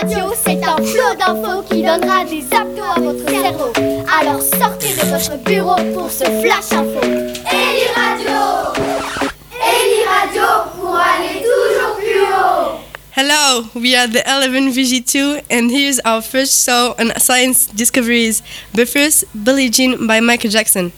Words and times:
Radio, 0.00 0.32
c'est 0.46 0.62
un 0.64 0.76
flot 0.76 1.14
d'infos 1.18 1.62
qui 1.68 1.82
donnera 1.82 2.24
des 2.24 2.44
abdos 2.54 2.84
à 2.84 3.00
votre 3.00 3.28
cerveau. 3.28 3.72
Alors 4.20 4.40
sortez 4.40 4.94
de 4.94 5.04
votre 5.10 5.36
bureau 5.42 5.74
pour 5.92 6.08
ce 6.08 6.22
flash 6.22 6.70
info. 6.70 7.00
Eli 7.02 7.88
Radio 7.96 8.78
Eli 9.58 10.04
Radio 10.06 10.70
pour 10.78 10.94
aller 10.94 11.42
toujours 11.42 11.96
plus 11.96 12.22
haut. 12.22 12.78
Hello, 13.16 13.64
we 13.74 13.96
are 13.96 14.06
the 14.06 14.22
11 14.24 14.70
VG2, 14.72 15.42
and 15.50 15.68
here's 15.68 15.98
our 16.04 16.22
first 16.22 16.64
show 16.64 16.94
on 16.96 17.10
science 17.18 17.66
discoveries. 17.66 18.40
But 18.72 18.88
first, 18.88 19.24
Billie 19.34 19.68
Jean 19.68 20.06
by 20.06 20.20
Michael 20.20 20.50
Jackson. 20.50 20.92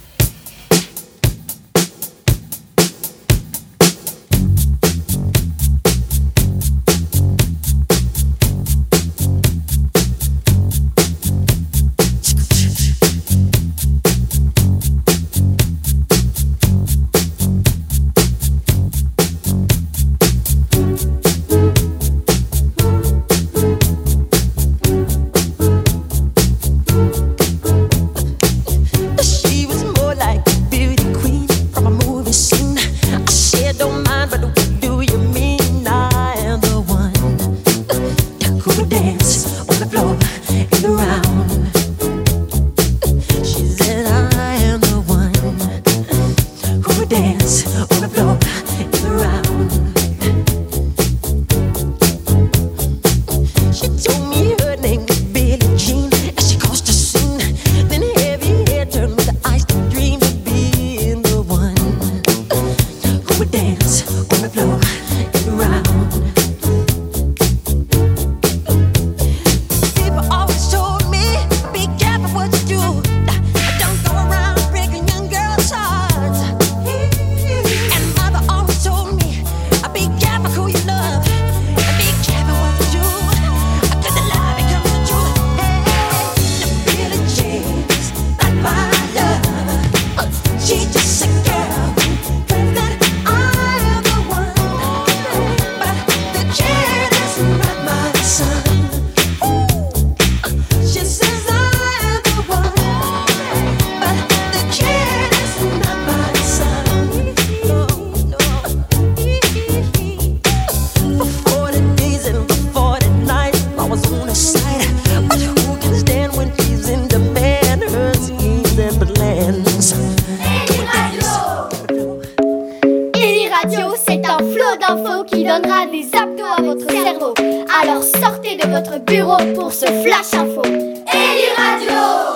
Votre 128.71 128.99
bureau 129.01 129.37
pour 129.55 129.73
ce 129.73 129.87
flash 129.87 130.33
info. 130.33 130.63
Eli 130.65 131.49
Radio 131.57 132.35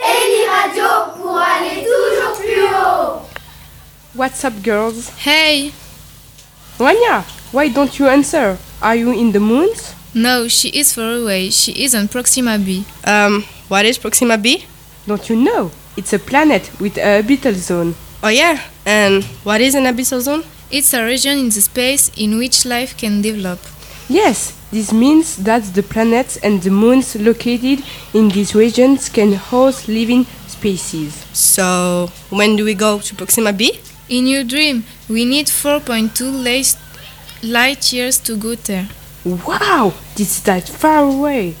Eli 0.00 0.46
Radio 0.48 0.84
pour 1.20 1.36
aller 1.36 1.82
toujours 1.82 2.38
plus 2.38 2.62
haut. 2.62 3.22
What's 4.14 4.44
up, 4.44 4.54
girls? 4.62 5.10
Hey! 5.24 5.72
Wanya, 6.78 7.24
why 7.52 7.68
don't 7.68 7.98
you 7.98 8.06
answer? 8.06 8.56
Are 8.80 8.94
you 8.94 9.12
in 9.12 9.32
the 9.32 9.40
moons? 9.40 9.94
No, 10.14 10.48
she 10.48 10.68
is 10.68 10.92
far 10.94 11.14
away. 11.14 11.50
She 11.50 11.72
is 11.84 11.94
on 11.94 12.08
Proxima 12.08 12.56
B. 12.58 12.84
Um, 13.04 13.44
what 13.68 13.84
is 13.84 13.98
Proxima 13.98 14.38
B? 14.38 14.64
Don't 15.06 15.28
you 15.28 15.36
know? 15.36 15.72
It's 15.96 16.12
a 16.12 16.18
planet 16.18 16.70
with 16.80 16.96
a 16.96 17.16
orbital 17.16 17.54
zone. 17.54 17.94
Oh, 18.22 18.28
yeah, 18.28 18.60
and 18.86 19.24
what 19.44 19.60
is 19.60 19.74
an 19.74 19.84
abyssal 19.84 20.20
zone? 20.20 20.44
It's 20.70 20.94
a 20.94 21.04
region 21.04 21.38
in 21.38 21.46
the 21.46 21.60
space 21.60 22.10
in 22.16 22.38
which 22.38 22.64
life 22.64 22.96
can 22.96 23.20
develop. 23.22 23.58
Yes, 24.10 24.58
this 24.72 24.92
means 24.92 25.36
that 25.36 25.62
the 25.72 25.84
planets 25.84 26.36
and 26.38 26.60
the 26.62 26.70
moons 26.70 27.14
located 27.14 27.84
in 28.12 28.28
these 28.28 28.56
regions 28.56 29.08
can 29.08 29.34
host 29.34 29.86
living 29.86 30.24
species. 30.48 31.14
So, 31.32 32.10
when 32.28 32.56
do 32.56 32.64
we 32.64 32.74
go 32.74 32.98
to 32.98 33.14
Proxima 33.14 33.52
B? 33.52 33.78
In 34.08 34.26
your 34.26 34.42
dream, 34.42 34.82
we 35.08 35.24
need 35.24 35.46
4.2 35.46 36.44
light, 36.44 36.76
light 37.44 37.92
years 37.92 38.18
to 38.22 38.36
go 38.36 38.56
there. 38.56 38.88
Wow, 39.24 39.94
this 40.16 40.38
is 40.38 40.42
that 40.42 40.68
far 40.68 41.04
away. 41.04 41.54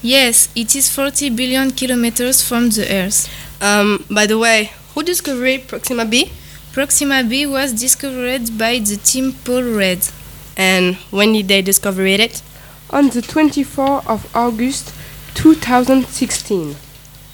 Yes, 0.00 0.48
it 0.56 0.74
is 0.74 0.88
40 0.88 1.28
billion 1.36 1.70
kilometers 1.70 2.40
from 2.40 2.70
the 2.70 2.90
Earth. 2.90 3.28
Um, 3.60 4.06
by 4.10 4.24
the 4.24 4.38
way, 4.38 4.70
who 4.94 5.02
discovered 5.02 5.68
Proxima 5.68 6.06
B? 6.06 6.32
Proxima 6.72 7.22
B 7.22 7.44
was 7.44 7.74
discovered 7.74 8.56
by 8.56 8.78
the 8.78 8.96
team 8.96 9.34
Pale 9.44 9.76
Red. 9.76 10.08
And 10.56 10.96
when 11.10 11.32
did 11.32 11.48
they 11.48 11.62
discover 11.62 12.06
it? 12.06 12.42
On 12.90 13.08
the 13.08 13.20
24th 13.20 14.06
of 14.06 14.34
August 14.34 14.94
2016. 15.34 16.76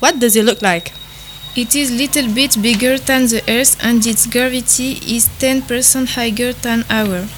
What 0.01 0.19
does 0.19 0.35
it 0.35 0.45
look 0.45 0.63
like? 0.63 0.93
It 1.55 1.77
is 1.77 1.91
little 1.91 2.33
bit 2.33 2.61
bigger 2.63 2.99
than 2.99 3.27
the 3.27 3.43
Earth 3.47 3.77
and 3.85 4.05
its 4.07 4.27
gravity 4.27 4.93
is 5.07 5.29
10% 5.39 6.15
higher 6.15 6.53
than 6.55 6.85
our. 6.89 7.29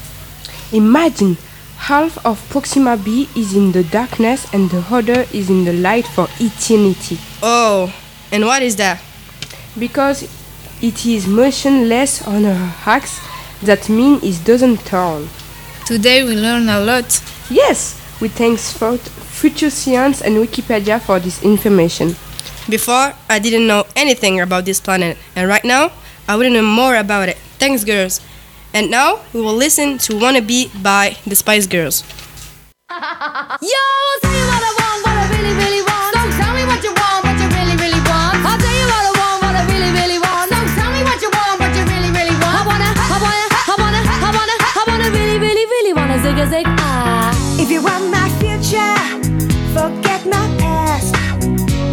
Imagine 0.71 1.37
half 1.77 2.25
of 2.25 2.39
Proxima 2.49 2.97
B 2.97 3.27
is 3.35 3.55
in 3.55 3.73
the 3.73 3.83
darkness 3.83 4.47
and 4.53 4.69
the 4.69 4.79
other 4.89 5.25
is 5.33 5.49
in 5.49 5.65
the 5.65 5.73
light 5.73 6.07
for 6.07 6.27
eternity. 6.39 7.19
Oh, 7.43 7.93
and 8.31 8.45
what 8.45 8.63
is 8.63 8.77
that? 8.77 9.01
Because 9.77 10.23
it 10.81 11.05
is 11.05 11.27
motionless 11.27 12.25
on 12.25 12.45
her 12.45 12.73
axis, 12.85 13.19
that 13.61 13.89
means 13.89 14.23
it 14.23 14.45
doesn't 14.45 14.85
turn. 14.85 15.27
Today 15.85 16.23
we 16.23 16.35
learn 16.35 16.67
a 16.67 16.79
lot. 16.79 17.21
Yes, 17.47 18.01
we 18.19 18.27
thanks 18.27 18.73
for 18.73 18.97
Future 18.97 19.69
Science 19.69 20.19
and 20.23 20.35
Wikipedia 20.37 20.99
for 20.99 21.19
this 21.19 21.43
information. 21.43 22.15
Before, 22.67 23.13
I 23.29 23.37
didn't 23.37 23.67
know 23.67 23.85
anything 23.95 24.41
about 24.41 24.65
this 24.65 24.79
planet, 24.81 25.15
and 25.35 25.47
right 25.47 25.63
now, 25.63 25.91
I 26.27 26.37
want 26.37 26.47
to 26.47 26.49
know 26.49 26.63
more 26.63 26.95
about 26.95 27.29
it. 27.29 27.37
Thanks, 27.59 27.83
girls. 27.83 28.19
And 28.73 28.89
now, 28.89 29.21
we 29.31 29.41
will 29.41 29.53
listen 29.53 29.99
to 30.09 30.13
Wannabe 30.13 30.71
by 30.81 31.17
the 31.27 31.35
Spice 31.35 31.67
Girls. 31.67 32.03
Yo, 32.89 34.84
wanna 46.45 46.57
zig 46.57 46.67
a 46.67 46.69
zig 46.69 46.79
ah. 46.79 47.61
If 47.61 47.71
you 47.71 47.81
want 47.81 48.11
my 48.11 48.29
future, 48.39 48.95
forget 49.73 50.25
my 50.25 50.45
past. 50.59 51.15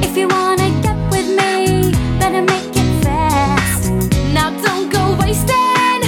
If 0.03 0.17
you 0.17 0.29
wanna 0.29 0.69
get 0.83 0.97
with 1.11 1.29
me, 1.29 1.93
better 2.19 2.43
make 2.43 2.75
it 2.75 3.05
fast. 3.05 3.91
Now 4.33 4.51
don't 4.63 4.91
go 4.91 5.17
wasting 5.21 6.01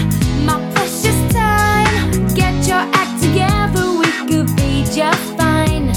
my 0.44 0.58
precious 0.75 1.19
time. 1.32 2.11
Get 2.35 2.55
your 2.67 2.85
act 3.00 3.23
together, 3.23 3.85
we 4.00 4.11
could 4.29 4.49
be 4.56 4.85
just 4.93 5.25
fine. 5.38 5.93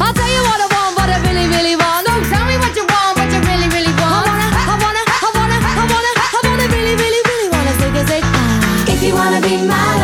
I'll 0.00 0.14
tell 0.14 0.32
you 0.36 0.42
what 0.48 0.60
I 0.64 0.68
want, 0.74 0.92
what 0.98 1.08
I 1.10 1.18
really, 1.26 1.46
really 1.48 1.76
want. 1.76 2.06
Don't 2.06 2.24
tell 2.32 2.44
me 2.46 2.56
what 2.58 2.74
you 2.76 2.84
want, 2.86 3.12
what 3.18 3.28
you 3.32 3.40
really, 3.50 3.68
really 3.76 3.94
want. 4.00 4.28
I 4.28 4.74
wanna, 4.82 5.02
I 5.04 5.28
wanna, 5.36 5.58
I 5.68 5.78
wanna, 5.82 5.82
I 5.82 5.84
wanna, 5.92 6.12
I 6.36 6.40
wanna 6.46 6.66
really, 6.74 6.94
really, 7.02 7.22
really 7.30 7.48
wanna 7.54 7.72
zig 7.80 7.94
a 8.00 8.02
zig. 8.10 8.24
If 8.88 9.02
you 9.02 9.14
wanna 9.14 9.40
be 9.40 9.56
my 9.66 10.03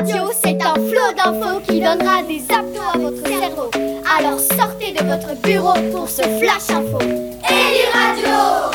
Radio, 0.00 0.30
c'est 0.40 0.62
un 0.62 0.74
flot 0.74 1.12
d'infos 1.16 1.60
qui 1.66 1.80
donnera 1.80 2.22
des 2.22 2.42
abdos 2.54 2.80
à 2.94 2.98
votre 2.98 3.26
cerveau. 3.26 3.70
Alors 4.16 4.38
sortez 4.38 4.92
de 4.92 5.04
votre 5.04 5.34
bureau 5.42 5.74
pour 5.90 6.08
ce 6.08 6.22
flash 6.22 6.70
info. 6.70 7.00
Ellie 7.00 7.88
Radio 7.92 8.70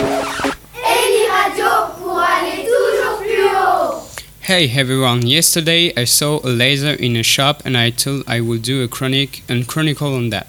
Ellie 0.83 1.29
Radio 1.31 1.65
pour 2.01 2.19
aller 2.19 2.65
toujours 2.65 3.19
plus 3.21 3.45
haut 3.45 4.03
Hey 4.41 4.69
everyone, 4.77 5.25
yesterday 5.25 5.93
I 5.95 6.05
saw 6.05 6.41
a 6.43 6.49
laser 6.49 6.95
in 6.99 7.15
a 7.15 7.23
shop 7.23 7.61
and 7.65 7.77
I 7.77 7.91
thought 7.91 8.27
I 8.27 8.41
would 8.41 8.61
do 8.61 8.83
a 8.83 8.89
chronic 8.89 9.43
and 9.47 9.65
chronicle 9.65 10.13
on 10.13 10.29
that. 10.31 10.47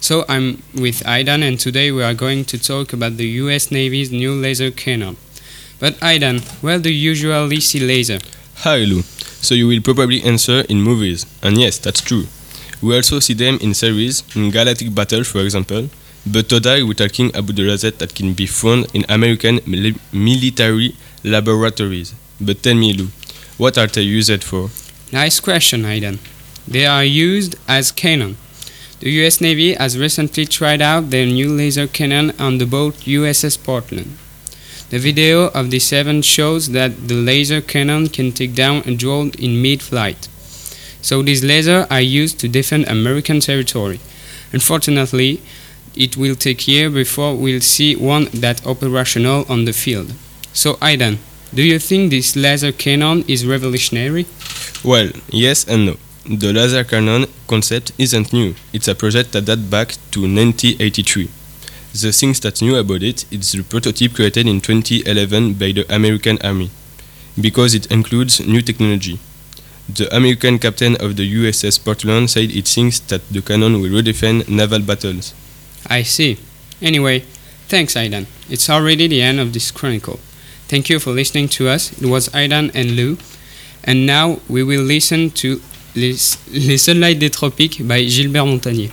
So 0.00 0.24
I'm 0.28 0.62
with 0.74 1.06
Aidan 1.06 1.44
and 1.44 1.60
today 1.60 1.92
we 1.92 2.02
are 2.02 2.14
going 2.14 2.44
to 2.46 2.58
talk 2.58 2.92
about 2.92 3.18
the 3.18 3.26
US 3.44 3.70
Navy's 3.70 4.10
new 4.10 4.32
laser 4.32 4.72
cannon. 4.72 5.16
But 5.78 5.94
Aidan, 6.02 6.40
where 6.60 6.80
do 6.80 6.90
you 6.90 7.12
usually 7.12 7.60
see 7.60 7.78
laser? 7.78 8.18
Hi 8.64 8.78
Lou. 8.78 9.04
So 9.40 9.54
you 9.54 9.68
will 9.68 9.80
probably 9.80 10.22
answer 10.22 10.60
in 10.68 10.82
movies, 10.82 11.24
and 11.42 11.58
yes, 11.58 11.78
that's 11.78 12.00
true. 12.00 12.26
We 12.82 12.94
also 12.94 13.20
see 13.20 13.34
them 13.34 13.58
in 13.60 13.74
series, 13.74 14.22
in 14.36 14.50
Galactic 14.50 14.94
Battle 14.94 15.24
for 15.24 15.40
example, 15.40 15.88
but 16.26 16.48
today 16.48 16.82
we're 16.82 16.94
talking 16.94 17.28
about 17.34 17.56
the 17.56 17.62
laser 17.62 17.90
that 17.90 18.14
can 18.14 18.34
be 18.34 18.46
found 18.46 18.86
in 18.94 19.04
American 19.08 19.60
military 20.12 20.94
laboratories. 21.24 22.14
But 22.40 22.62
tell 22.62 22.74
me 22.74 22.92
Lou, 22.92 23.08
what 23.56 23.78
are 23.78 23.86
they 23.86 24.02
used 24.02 24.44
for? 24.44 24.70
Nice 25.12 25.40
question, 25.40 25.84
Aidan. 25.84 26.18
They 26.66 26.84
are 26.86 27.04
used 27.04 27.56
as 27.66 27.90
cannon. 27.90 28.36
The 29.00 29.10
US 29.22 29.40
Navy 29.40 29.74
has 29.74 29.96
recently 29.96 30.44
tried 30.44 30.82
out 30.82 31.10
their 31.10 31.24
new 31.24 31.50
laser 31.50 31.86
cannon 31.86 32.32
on 32.38 32.58
the 32.58 32.66
boat 32.66 32.94
USS 33.06 33.56
Portland. 33.62 34.18
The 34.90 34.98
video 34.98 35.48
of 35.48 35.70
the 35.70 35.78
7 35.78 36.22
shows 36.22 36.70
that 36.70 37.08
the 37.08 37.14
laser 37.14 37.60
cannon 37.60 38.08
can 38.08 38.32
take 38.32 38.54
down 38.54 38.82
a 38.86 38.94
drone 38.94 39.32
in 39.38 39.60
mid-flight. 39.60 40.28
So 41.02 41.22
these 41.22 41.44
lasers 41.44 41.86
are 41.90 42.00
used 42.00 42.40
to 42.40 42.48
defend 42.48 42.88
American 42.88 43.40
territory. 43.40 44.00
Unfortunately, 44.52 45.42
it 45.94 46.16
will 46.16 46.34
take 46.34 46.66
years 46.66 46.92
before 46.92 47.36
we'll 47.36 47.60
see 47.60 47.96
one 47.96 48.28
that 48.32 48.66
operational 48.66 49.44
on 49.50 49.66
the 49.66 49.72
field. 49.72 50.14
So 50.54 50.78
Aidan, 50.82 51.18
do 51.52 51.62
you 51.62 51.78
think 51.78 52.10
this 52.10 52.34
laser 52.34 52.72
cannon 52.72 53.24
is 53.28 53.46
revolutionary? 53.46 54.26
Well, 54.82 55.10
yes 55.28 55.66
and 55.68 55.84
no. 55.86 55.96
The 56.24 56.52
laser 56.52 56.84
cannon 56.84 57.26
concept 57.46 57.92
isn't 57.98 58.32
new. 58.32 58.54
It's 58.72 58.88
a 58.88 58.94
project 58.94 59.32
that 59.32 59.44
dates 59.44 59.62
back 59.62 59.88
to 60.12 60.20
1983. 60.20 61.28
The 61.92 62.12
things 62.12 62.38
that's 62.40 62.62
new 62.62 62.76
about 62.76 63.02
it 63.02 63.24
is 63.32 63.52
the 63.52 63.62
prototype 63.62 64.14
created 64.14 64.46
in 64.46 64.60
2011 64.60 65.54
by 65.54 65.72
the 65.72 65.86
American 65.92 66.38
Army, 66.44 66.70
because 67.40 67.74
it 67.74 67.86
includes 67.90 68.40
new 68.40 68.60
technology. 68.62 69.18
The 69.88 70.14
American 70.14 70.58
captain 70.58 70.96
of 70.96 71.16
the 71.16 71.24
USS 71.34 71.82
Portland 71.82 72.30
said 72.30 72.50
it 72.50 72.68
thinks 72.68 73.00
that 73.08 73.26
the 73.30 73.40
cannon 73.40 73.80
will 73.80 73.90
redefine 73.90 74.46
naval 74.46 74.80
battles. 74.80 75.32
I 75.86 76.02
see. 76.02 76.38
Anyway, 76.82 77.24
thanks 77.68 77.96
Aidan. 77.96 78.26
It's 78.50 78.68
already 78.68 79.08
the 79.08 79.22
end 79.22 79.40
of 79.40 79.54
this 79.54 79.70
chronicle. 79.70 80.20
Thank 80.68 80.90
you 80.90 80.98
for 80.98 81.12
listening 81.12 81.48
to 81.56 81.68
us. 81.68 81.92
It 82.00 82.06
was 82.06 82.28
Aidan 82.34 82.70
and 82.74 82.96
Lou. 82.96 83.16
And 83.82 84.04
now 84.04 84.40
we 84.48 84.62
will 84.62 84.82
listen 84.82 85.30
to 85.30 85.62
Les, 85.94 86.36
Les 86.52 86.76
Sunlight 86.76 87.18
des 87.18 87.30
Tropiques 87.30 87.80
by 87.80 88.04
Gilbert 88.04 88.44
Montagné. 88.44 88.90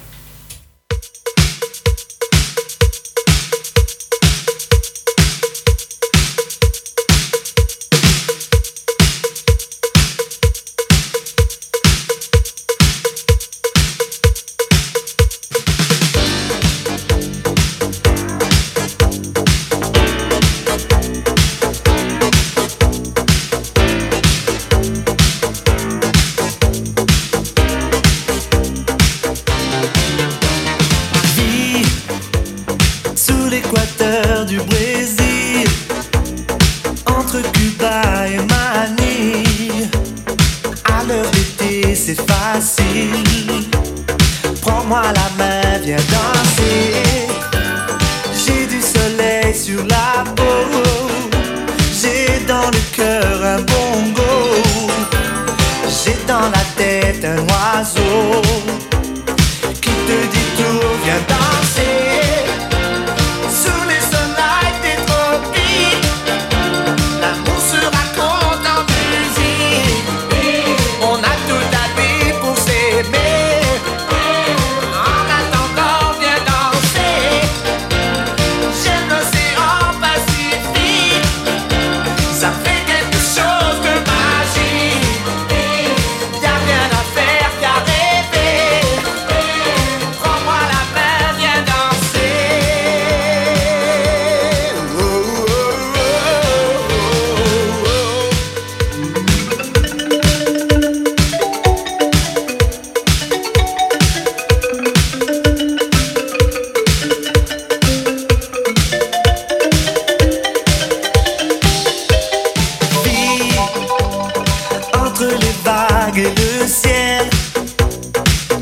Le 116.23 116.67
ciel. 116.67 117.29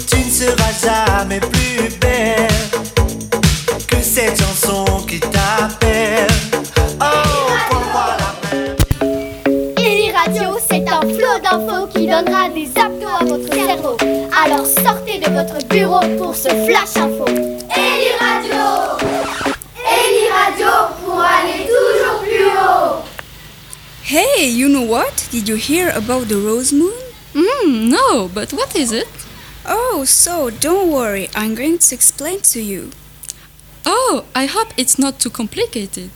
Tu 0.07 0.17
ne 0.17 0.31
seras 0.31 0.73
jamais 0.81 1.39
plus 1.39 1.89
belle 1.99 2.47
que 3.87 4.01
cette 4.01 4.39
chanson 4.39 4.85
qui 5.07 5.19
t'appelle. 5.19 6.27
Oh, 6.99 7.51
prends-moi 7.69 8.17
la 8.19 8.57
main. 8.57 8.75
Eli 9.77 10.11
Radio, 10.11 10.57
c'est 10.67 10.87
un 10.89 11.01
flot 11.01 11.39
d'infos 11.43 11.87
qui 11.93 12.07
donnera 12.07 12.49
des 12.49 12.69
abdos 12.79 13.07
à 13.19 13.23
votre 13.23 13.53
cerveau. 13.53 13.97
Alors 14.43 14.65
sortez 14.65 15.19
de 15.19 15.29
votre 15.31 15.63
bureau 15.67 16.01
pour 16.17 16.35
ce 16.35 16.49
flash 16.49 16.95
info. 16.97 17.25
Eli 17.27 18.09
Radio 18.19 18.97
Eli 19.77 20.27
Radio 20.31 20.67
pour 21.05 21.19
aller 21.19 21.67
toujours 21.67 22.19
plus 22.21 22.45
haut. 22.45 23.03
Hey, 24.03 24.49
you 24.49 24.69
know 24.69 24.81
what? 24.81 25.27
Did 25.31 25.47
you 25.47 25.55
hear 25.55 25.91
about 25.95 26.27
the 26.27 26.35
rose 26.35 26.73
moon? 26.73 27.02
Hmm, 27.73 27.89
no, 27.89 28.27
but 28.27 28.53
what 28.53 28.75
is 28.75 28.91
it? 28.91 29.07
Oh, 29.65 30.03
so 30.05 30.51
don't 30.51 30.91
worry, 30.91 31.27
I'm 31.33 31.55
going 31.55 31.79
to 31.79 31.95
explain 31.95 32.41
to 32.41 32.61
you. 32.61 32.91
Oh, 33.83 34.25
I 34.35 34.45
hope 34.45 34.67
it's 34.77 34.99
not 34.99 35.19
too 35.19 35.31
complicated. 35.31 36.11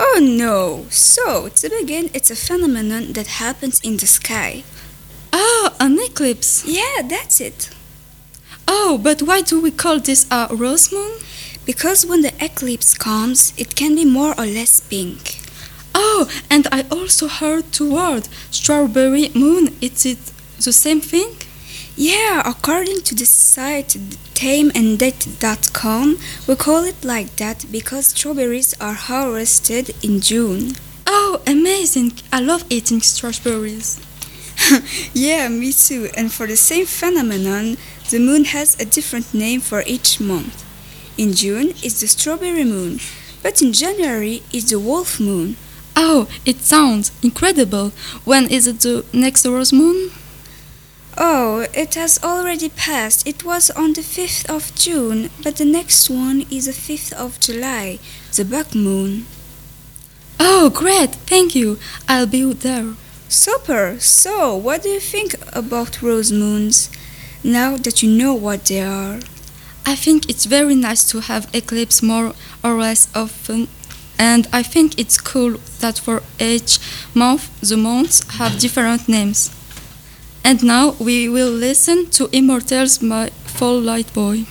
Oh 0.00 0.18
no! 0.18 0.86
So, 0.88 1.50
to 1.50 1.68
begin, 1.68 2.08
it's 2.14 2.30
a 2.30 2.36
phenomenon 2.36 3.12
that 3.12 3.26
happens 3.26 3.82
in 3.82 3.98
the 3.98 4.06
sky. 4.06 4.64
Oh, 5.30 5.76
an 5.78 5.98
eclipse. 6.00 6.64
Yeah, 6.66 7.02
that's 7.04 7.38
it. 7.38 7.68
Oh, 8.66 8.96
but 8.96 9.20
why 9.20 9.42
do 9.42 9.60
we 9.60 9.72
call 9.72 10.00
this 10.00 10.26
a 10.30 10.48
rose 10.52 10.90
moon? 10.90 11.18
Because 11.66 12.06
when 12.06 12.22
the 12.22 12.32
eclipse 12.42 12.94
comes, 12.94 13.52
it 13.58 13.76
can 13.76 13.94
be 13.94 14.06
more 14.06 14.32
or 14.38 14.46
less 14.46 14.80
pink. 14.80 15.42
Oh, 15.94 16.30
and 16.48 16.66
I 16.72 16.86
also 16.90 17.28
heard 17.28 17.70
two 17.72 17.92
words, 17.92 18.30
strawberry 18.50 19.28
moon. 19.34 19.76
Is 19.82 20.06
it 20.06 20.33
the 20.64 20.72
same 20.72 21.00
thing? 21.00 21.36
Yeah, 21.96 22.42
according 22.44 23.02
to 23.02 23.14
the 23.14 23.24
site 23.24 23.96
timeanddate.com, 24.34 26.18
we 26.48 26.56
call 26.56 26.84
it 26.84 27.04
like 27.04 27.36
that 27.36 27.66
because 27.70 28.08
strawberries 28.08 28.74
are 28.80 28.94
harvested 28.94 29.94
in 30.02 30.20
June. 30.20 30.72
Oh, 31.06 31.40
amazing! 31.46 32.14
I 32.32 32.40
love 32.40 32.64
eating 32.68 33.00
strawberries. 33.00 34.00
Yeah, 35.14 35.48
me 35.48 35.72
too. 35.72 36.08
And 36.16 36.32
for 36.32 36.46
the 36.46 36.56
same 36.56 36.86
phenomenon, 36.86 37.76
the 38.10 38.18
moon 38.18 38.44
has 38.46 38.78
a 38.80 38.84
different 38.84 39.32
name 39.34 39.60
for 39.60 39.82
each 39.86 40.20
month. 40.20 40.64
In 41.16 41.32
June, 41.32 41.68
it's 41.82 42.00
the 42.00 42.08
strawberry 42.08 42.64
moon, 42.64 42.98
but 43.42 43.62
in 43.62 43.72
January, 43.72 44.42
it's 44.52 44.70
the 44.70 44.80
wolf 44.80 45.20
moon. 45.20 45.56
Oh, 45.96 46.28
it 46.44 46.60
sounds 46.60 47.12
incredible. 47.22 47.92
When 48.24 48.48
is 48.50 48.66
it 48.66 48.80
the 48.80 49.04
next 49.12 49.46
rose 49.46 49.72
moon? 49.72 50.10
Oh, 51.16 51.66
it 51.72 51.94
has 51.94 52.18
already 52.24 52.68
passed. 52.68 53.26
It 53.26 53.44
was 53.44 53.70
on 53.70 53.92
the 53.92 54.00
5th 54.00 54.50
of 54.50 54.74
June, 54.74 55.30
but 55.42 55.56
the 55.56 55.64
next 55.64 56.10
one 56.10 56.44
is 56.50 56.66
the 56.66 56.72
5th 56.72 57.12
of 57.12 57.38
July, 57.38 58.00
the 58.34 58.44
buck 58.44 58.74
moon. 58.74 59.26
Oh, 60.40 60.70
great! 60.70 61.14
Thank 61.14 61.54
you. 61.54 61.78
I'll 62.08 62.26
be 62.26 62.52
there. 62.52 62.94
Super! 63.28 63.96
So, 64.00 64.56
what 64.56 64.82
do 64.82 64.88
you 64.88 64.98
think 64.98 65.36
about 65.52 66.02
rose 66.02 66.32
moons? 66.32 66.90
Now 67.44 67.76
that 67.76 68.02
you 68.02 68.10
know 68.10 68.34
what 68.34 68.64
they 68.64 68.82
are. 68.82 69.20
I 69.86 69.94
think 69.94 70.28
it's 70.28 70.46
very 70.46 70.74
nice 70.74 71.04
to 71.10 71.20
have 71.20 71.48
eclipse 71.54 72.02
more 72.02 72.32
or 72.64 72.74
less 72.74 73.06
often, 73.14 73.68
and 74.18 74.48
I 74.52 74.62
think 74.62 74.98
it's 74.98 75.20
cool 75.20 75.58
that 75.80 75.98
for 75.98 76.22
each 76.40 76.78
month 77.14 77.60
the 77.60 77.76
months 77.76 78.24
have 78.38 78.58
different 78.58 79.08
names. 79.08 79.50
And 80.46 80.62
now 80.62 80.94
we 81.00 81.26
will 81.26 81.50
listen 81.50 82.10
to 82.10 82.28
Immortals 82.30 82.98
by 82.98 83.30
Fall 83.46 83.88
Out 83.88 84.12
Boy. 84.12 84.44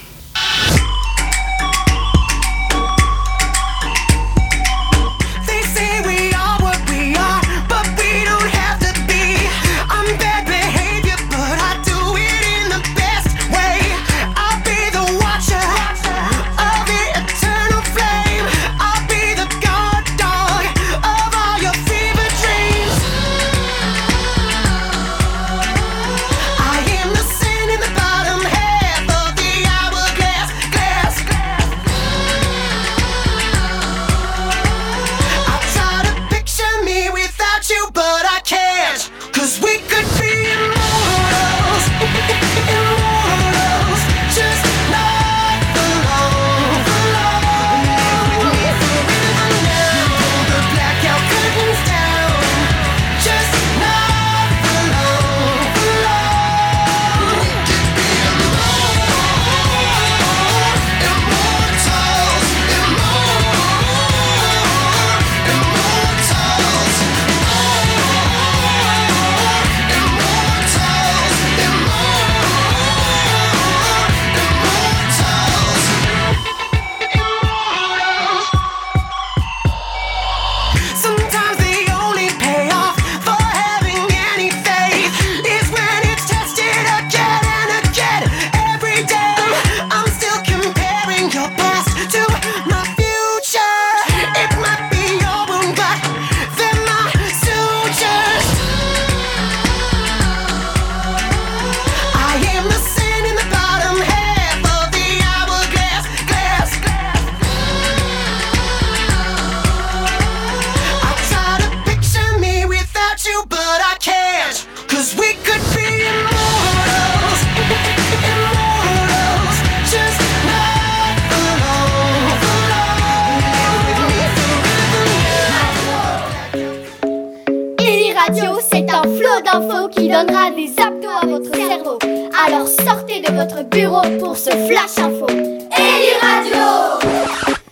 donnera 130.26 130.52
des 130.52 130.72
abdos 130.82 131.10
à 131.22 131.26
votre 131.26 131.56
cerveau. 131.56 131.98
Alors 132.46 132.68
sortez 132.68 133.20
de 133.20 133.32
votre 133.34 133.64
bureau 133.64 134.02
pour 134.20 134.38
ce 134.38 134.50
flash 134.50 134.98
info. 134.98 135.28
Eli 135.28 136.14
Radio 136.22 137.08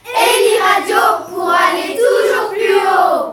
Eli 0.06 0.58
Radio 0.60 0.96
pour 1.30 1.50
aller 1.50 1.96
toujours 1.96 2.50
plus 2.52 2.76
haut 2.76 3.31